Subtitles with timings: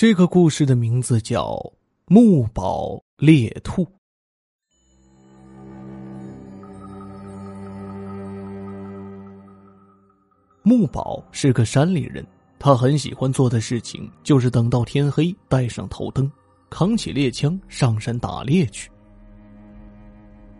[0.00, 1.48] 这个故事的名字叫
[2.06, 3.84] 《木宝猎兔》。
[10.62, 12.26] 木宝是个山里人，
[12.58, 16.32] 他很喜欢做的事情就是等到天黑，带上头灯，
[16.70, 18.90] 扛起猎枪上山打猎去。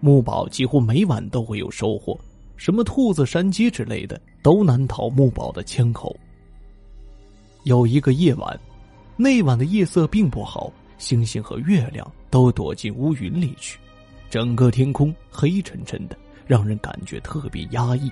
[0.00, 2.14] 木宝几乎每晚都会有收获，
[2.58, 6.14] 什么兔子、山鸡之类的都难逃木宝的枪口。
[7.64, 8.60] 有一个夜晚，
[9.22, 13.78] 那晚的夜色并不好，星星和月亮都躲进乌云里去，
[14.30, 16.16] 整个天空黑沉沉的，
[16.46, 18.10] 让人感觉特别压抑。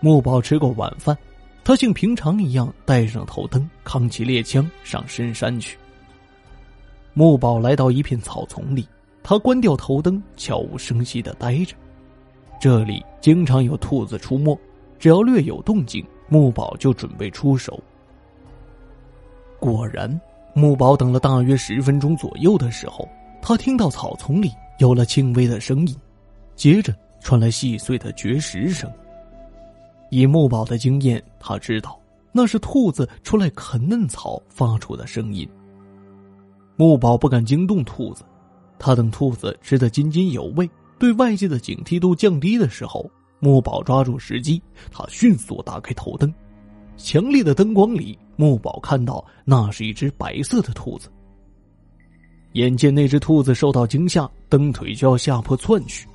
[0.00, 1.16] 木宝吃过晚饭，
[1.62, 5.78] 他像平常一样带上头灯，扛起猎枪上深山去。
[7.12, 8.84] 木宝来到一片草丛里，
[9.22, 11.76] 他关掉头灯，悄无声息的待着。
[12.60, 14.58] 这里经常有兔子出没，
[14.98, 17.80] 只要略有动静，木宝就准备出手。
[19.64, 20.20] 果然，
[20.52, 23.08] 木宝等了大约十分钟左右的时候，
[23.40, 25.96] 他听到草丛里有了轻微的声音，
[26.54, 28.92] 接着传来细碎的绝食声。
[30.10, 31.98] 以木宝的经验，他知道
[32.30, 35.48] 那是兔子出来啃嫩草发出的声音。
[36.76, 38.22] 木宝不敢惊动兔子，
[38.78, 40.68] 他等兔子吃得津津有味，
[40.98, 46.30] 对外界的警惕度降低的时候，木宝抓住时机，他迅速打开头灯。
[46.96, 51.08] 强烈的灯光里，木宝看到那是一只白色的兔子。
[52.52, 56.06] 眼见那只兔子受到惊吓，蹬腿就要下坡窜去，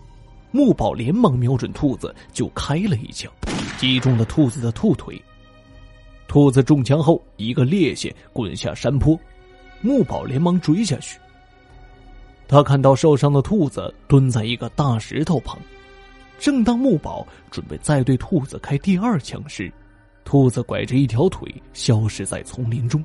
[0.52, 3.32] 木宝连忙瞄准兔子就开了一枪。
[3.78, 5.22] 击中了兔子的兔腿，
[6.28, 9.20] 兔子中枪后一个趔趄滚下山坡，
[9.82, 11.18] 木宝连忙追下去。
[12.48, 15.60] 他看到受伤的兔子蹲在一个大石头旁，
[16.40, 19.72] 正当木宝准备再对兔子开第二枪时，
[20.30, 23.04] 兔子拐着一条腿消失在丛林中。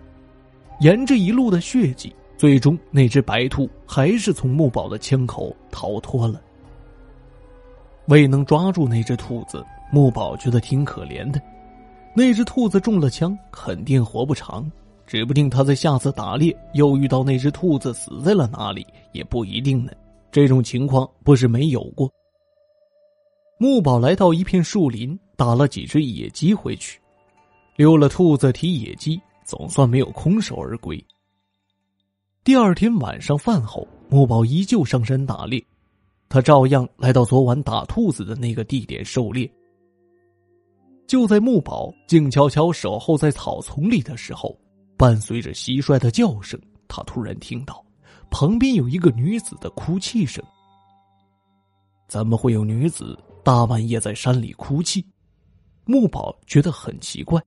[0.81, 6.39] 沿着一路的血迹，最终那只白兔还是从木宝的枪口逃脱了。
[8.09, 9.65] 未能抓住那只兔子。
[9.91, 11.41] 木宝觉得挺可怜的，
[12.15, 14.71] 那只兔子中了枪，肯定活不长，
[15.07, 19.93] 指不定他在下次打猎又遇到那只兔子死在了哪里，也不一定呢。
[20.31, 22.13] 这种情况不是没有过。
[23.59, 27.01] 木宝来到一片树林，打了几只野鸡回去，
[27.77, 31.03] 溜了兔子，提野鸡，总算没有空手而归。
[32.45, 35.65] 第二天晚上饭后，木宝依旧上山打猎，
[36.29, 39.51] 他照样来到昨晚打兔子的那个地点狩猎。
[41.09, 44.57] 就在木宝静悄悄守候在草丛里的时候，
[44.97, 47.85] 伴随着蟋蟀的叫声，他突然听到
[48.31, 50.43] 旁边有一个女子的哭泣声。
[52.07, 55.05] 怎么会有女子大半夜在山里哭泣？
[55.85, 57.43] 木宝觉得很奇怪，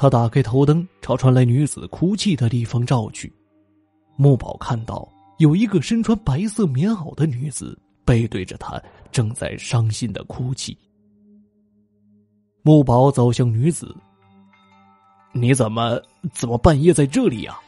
[0.00, 3.32] 他打开头灯朝传来女子哭泣的地方照去，
[4.14, 10.78] 木宝看到有一个身穿白色棉袄的女子背对着他，正在伤心的哭泣。
[12.62, 13.92] 木宝走向女子。
[15.32, 16.00] 你怎么
[16.32, 17.58] 怎么半夜在这里呀？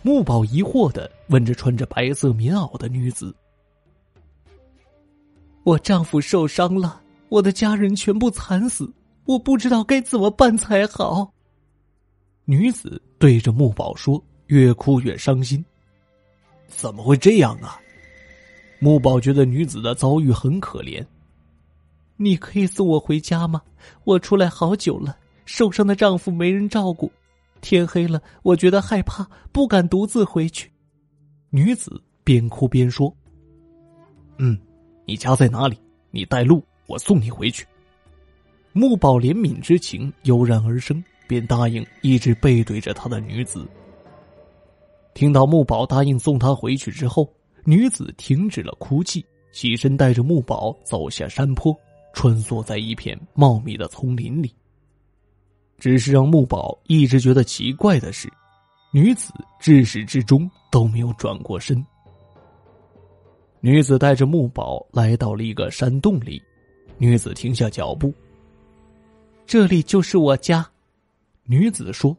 [0.00, 3.36] 木宝疑惑的问着穿着白色棉袄的女子。
[5.64, 6.98] 我丈夫受伤了，
[7.28, 8.90] 我的家人全部惨死，
[9.30, 11.32] 我不知道该怎么办才好。
[12.46, 15.64] 女子对着木宝说，越哭越伤心。
[16.66, 17.80] 怎么会这样啊？
[18.80, 21.06] 木宝觉得女子的遭遇很可怜。
[22.16, 23.62] 你可以送我回家吗？
[24.02, 27.12] 我出来好久了，受伤的丈夫没人照顾，
[27.60, 30.68] 天黑了，我觉得害怕，不敢独自回去。
[31.50, 33.14] 女子边哭边说
[34.38, 34.58] ：“嗯，
[35.06, 35.78] 你家在哪里？
[36.10, 37.64] 你带路，我送你回去。”
[38.72, 43.66] 木宝怜悯之情油然而生，便答应一直背对着他的女子。
[45.14, 47.28] 听到木宝答应送他回去之后，
[47.64, 51.76] 女子停止了哭泣，起身带着木宝走下山坡。
[52.12, 54.52] 穿梭在一片茂密的丛林里。
[55.78, 58.28] 只是让木宝一直觉得奇怪的是，
[58.92, 61.86] 女子至始至终都没有转过身。
[63.60, 66.42] 女子带着木宝来到了一个山洞里，
[66.98, 68.12] 女子停下脚步。
[69.50, 70.64] 这里就是我家，
[71.42, 72.16] 女子说：“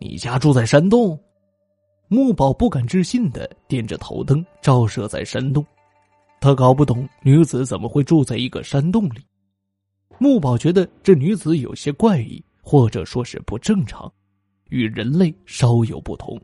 [0.00, 1.20] 你家住在山洞？”
[2.08, 5.62] 木宝不敢置信的点着头灯，照射在山洞。
[6.40, 9.20] 他搞不懂女子怎么会住在一个山洞里。
[10.16, 14.10] 木宝觉得这女子有些怪异，或者说是不正常，
[14.70, 16.40] 与人类稍有不同。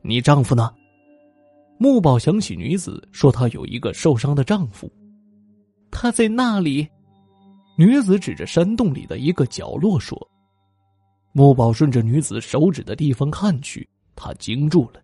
[0.00, 0.74] 你丈夫呢？
[1.76, 4.90] 木宝想起女子说她有一个受伤的丈夫，
[5.90, 6.88] 他在那里。
[7.84, 10.16] 女子指着山洞里的一个角落说
[11.34, 15.02] ：“木宝顺着女子手指的地方看去，他惊住了。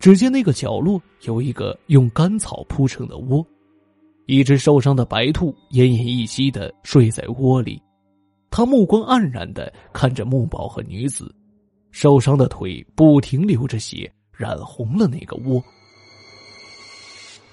[0.00, 3.46] 只见那个角落有一个用干草铺成的窝，
[4.26, 7.80] 一只受伤的白兔奄奄一息的睡在窝里。
[8.50, 11.32] 他目光黯然的看着木宝和女子，
[11.92, 15.62] 受伤的腿不停流着血，染红了那个窝。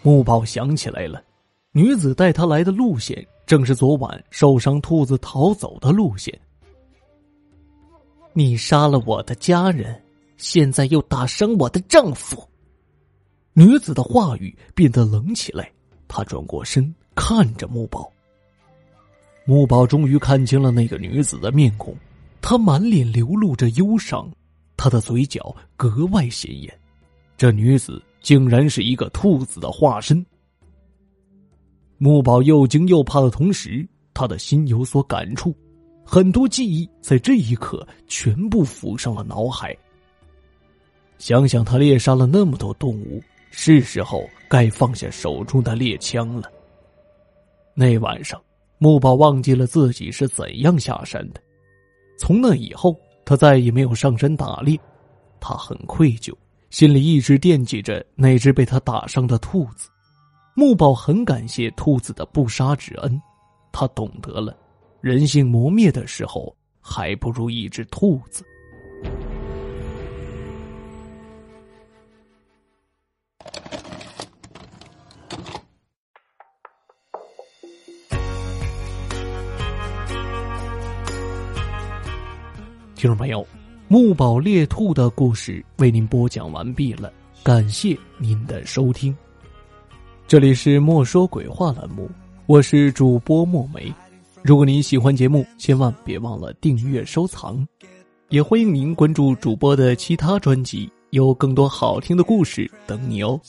[0.01, 1.21] 木宝想起来了，
[1.71, 6.37] 女子带他来的路线正是昨晚受伤兔子逃走的路线。
[8.33, 10.01] 你杀了我的家人，
[10.37, 12.43] 现在又打伤我的丈夫。
[13.53, 15.71] 女子的话语变得冷起来，
[16.07, 18.11] 她转过身看着木宝。
[19.45, 21.95] 木宝终于看清了那个女子的面孔，
[22.41, 24.31] 她满脸流露着忧伤，
[24.75, 26.73] 她的嘴角格外显眼。
[27.37, 30.25] 这女子竟然是一个兔子的化身。
[32.01, 35.53] 木宝又惊又怕的同时，他的心有所感触。
[36.05, 39.77] 很多记忆在这一刻全部浮上了脑海。
[41.17, 46.49] 想想他猎杀了那么多动物，是时候该放下手中的猎枪了。
[47.73, 48.41] 那晚上，
[48.77, 51.41] 木宝忘记了自己是怎样下山的。
[52.17, 52.95] 从那以后，
[53.25, 54.79] 他再也没有上山打猎。
[55.41, 56.33] 他很愧疚，
[56.69, 59.89] 心里一直惦记着那只被他打伤的兔子。
[60.59, 63.21] 木宝很感谢兔子的不杀之恩，
[63.71, 64.53] 他懂得了。
[64.99, 68.43] 人性磨灭的时候，还不如一只兔子。
[82.97, 83.47] 听众朋友，
[83.87, 87.13] 木宝猎兔的故事为您播讲完毕了，
[87.45, 89.15] 感谢您的收听。
[90.29, 92.07] 这里是莫说鬼话栏目，
[92.45, 93.91] 我是主播墨梅。
[94.43, 97.67] 如果您喜欢节目，千万别忘了订阅收藏，
[98.27, 103.41] 也欢迎您关注主播的其他专辑，有更多好听的故事等你哦。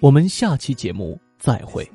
[0.00, 1.86] 我们下期节目再会。